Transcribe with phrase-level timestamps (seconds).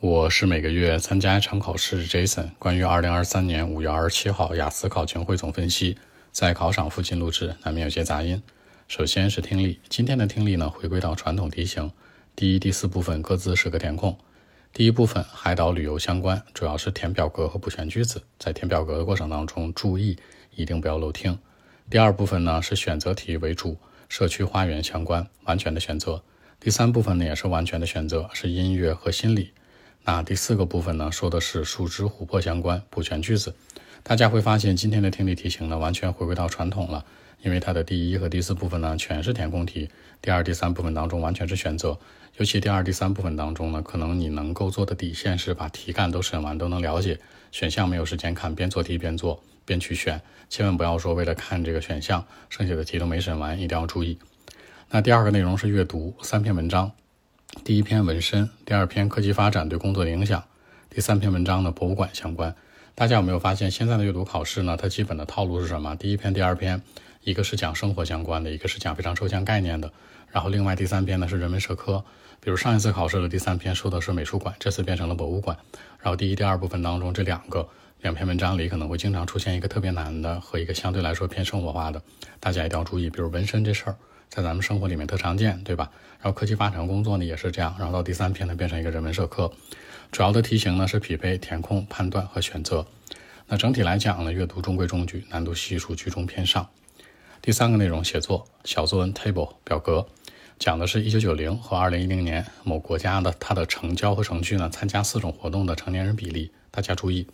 [0.00, 2.48] 我是每个月参加一场考试，Jason。
[2.58, 5.98] 关于二零二三年五月二十七号雅思考前汇总分析，
[6.32, 8.42] 在考场附近录制，难免有些杂音。
[8.88, 11.92] 首先是听力，今天的听力呢，回归到传统题型，
[12.34, 14.16] 第一、第四部分各自是个填空。
[14.72, 20.16] 第一部分海岛旅游相关，主要是填表格和补全句子，在填表格的过程当中，注意
[20.54, 21.38] 一定不要漏听。
[21.90, 23.76] 第二部分呢是选择题为主，
[24.08, 26.22] 社区花园相关，完全的选择。
[26.58, 29.52] 第三部分呢也是完全的选择，是音乐和心理。
[30.04, 33.54] 那第四个部分呢，说的是树枝琥珀相关补全句子。
[34.02, 37.04] 大家会发现今天的听力题型呢，完全回归到传统了，
[37.42, 39.88] 因为它的第一和第四部分呢，全是填空题；
[40.22, 41.98] 第二、第三部分当中完全是选择。
[42.38, 47.20] 尤其第二、第三部分当中呢，可能你能够做的底线是把题干都审完，都能了解。
[47.52, 50.20] 选项没有时间看，边做题边做，边去选。
[50.48, 54.18] 千万不要说为了看这个选项，剩下的题都没审完，一定要注意。
[54.88, 56.90] 那第二个内容是阅读三篇文章。
[57.64, 60.42] 第一篇纹身，第二篇科技发展对工作的影响，
[60.88, 62.54] 第三篇文章呢博物馆相关。
[62.94, 64.76] 大家有没有发现，现在的阅读考试呢？
[64.76, 65.94] 它基本的套路是什么？
[65.96, 66.80] 第一篇、第二篇，
[67.22, 69.90] 一个是讲生活相关的，一个是讲非常抽象概念的。
[70.30, 72.02] 然后另外第三篇呢是人文社科，
[72.40, 75.56] 比如上一次考试的第三篇说的是美术馆，这次变成了博物馆。
[75.98, 77.68] 然后第一、第二部分当中这两个
[78.00, 82.00] 两篇文章里可能会经常出现一个特别难的和一个相对来说偏生活化的，
[82.38, 83.10] 大家一定要注意。
[83.10, 83.96] 比如纹身这事儿。
[84.30, 85.90] 在咱们生活里面特常见，对吧？
[86.22, 89.50] 然后科技发展工作呢也是这样，然后到第三篇呢变成一个人文社科，
[90.12, 92.86] 主要的题型呢是匹配、填空、判断和选择。
[93.48, 96.68] 那整体来讲呢，阅读中规中矩，难度系数居中偏上。
[97.42, 100.06] 第三个内容写作小作文 table 表格，
[100.58, 107.26] 讲的是一九九零和二零一零年某国家的它的成交和程序呢参加四种活动的成年人比例，大家注意。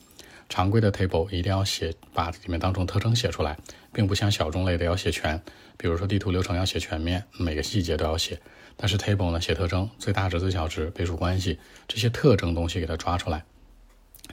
[0.48, 3.56] 常规的 table 一定要写，把里面当中特征写出来，
[3.92, 5.40] 并不像小众类的要写全。
[5.76, 8.38] 比如说地图流程要写全面，每个细节都要写。
[8.76, 11.58] 但是 table 呢，写特征，最大值、最小值、倍数关系
[11.88, 13.44] 这些特征东西给它抓出来。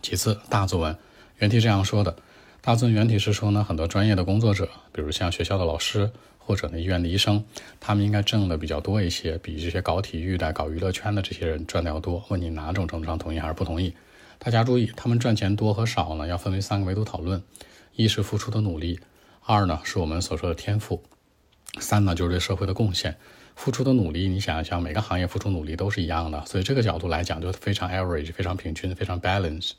[0.02, 0.96] 其次，大作文
[1.38, 2.16] 原题这样说的：
[2.62, 7.44] 大作文原题是说呢，很多专业的工作者，比如像学校的老师或者呢医院的医生，
[7.80, 12.24] 他们应该挣的比较多一些，比这些搞体育的、搞娱乐圈的这些人赚的要多。
[12.30, 13.94] 问你哪种程度上同意还是不同意？
[14.46, 17.42] 大家注意，他们赚钱多和少呢，要分为三个维度讨论：
[17.96, 19.00] 一是付出的努力，
[19.46, 21.02] 二呢是我们所说的天赋，
[21.80, 23.16] 三呢就是对社会的贡献。
[23.56, 29.76] 付出的努力，你想一想，每个行业付出努力都是一样的，所以这个角度来讲就非常 average，非常平均，非常 balanced。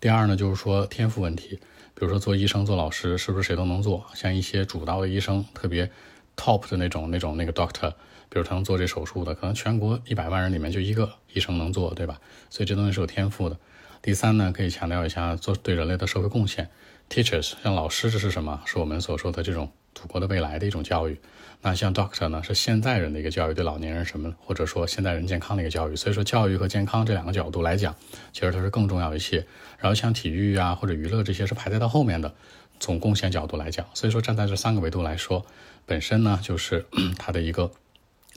[0.00, 1.60] 第二呢，就是说天赋问题，
[1.94, 4.06] 比如说做医生、做老师，是不是谁都能做？
[4.14, 5.90] 像一些主刀的医生，特别
[6.38, 7.90] top 的那种、那种那个 doctor，
[8.30, 12.18] 比如他能做这手术的，可能全国一百万人里面就一个医生能做，对吧？
[12.48, 13.58] 所以这东西是有天赋的。
[14.02, 16.70] 第三呢，可以强调一下做对人类的社会贡献
[17.10, 18.62] ，teachers 像老师这是什么？
[18.64, 21.18] 是我们所说的这种祖国的未来的一种教育。
[21.60, 25.96] 那像 doctor 呢，是现在人的一个教育，对老年人什么，或者说现代人健康的一个教育。
[25.96, 27.94] 所以说教育和健康这两个角度来讲，
[28.32, 29.44] 其实它是更重要一些。
[29.78, 32.34] 然后像体育啊或者娱乐这些是排在到后面的，
[32.78, 33.86] 从贡献角度来讲。
[33.92, 35.44] 所以说站在这三个维度来说，
[35.84, 36.86] 本身呢就是
[37.18, 37.70] 他的一个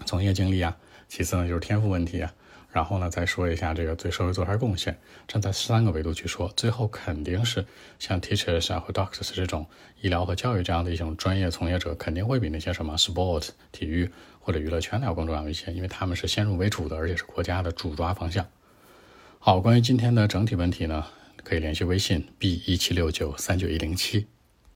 [0.05, 0.75] 从业经历啊，
[1.07, 2.33] 其次呢就是天赋问题啊。
[2.73, 4.97] 然后呢，再说一下这个对社会做啥贡献，
[5.27, 7.63] 站在三个维度去说，最后肯定是
[7.99, 9.63] 像 teachers 啊或 doctors 这种
[10.01, 18.43] 医疗和教育这样的一种专业从业者，肯定会比那些什么 sport 体育或者娱乐圈的要更重要一些，因为他们是先入为主的，而且是国家的主抓方向。
[19.37, 21.05] 好，关于今天的整体问题呢，
[21.43, 24.32] 可以联系微信 b 一七六九三九一零七。